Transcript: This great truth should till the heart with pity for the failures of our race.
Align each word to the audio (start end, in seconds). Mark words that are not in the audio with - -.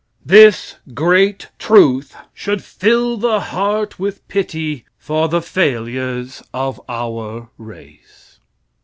This 0.25 0.77
great 0.95 1.49
truth 1.59 2.15
should 2.33 2.63
till 2.79 3.17
the 3.17 3.39
heart 3.39 3.99
with 3.99 4.27
pity 4.27 4.83
for 4.97 5.27
the 5.29 5.43
failures 5.43 6.41
of 6.55 6.81
our 6.89 7.51
race. 7.59 8.39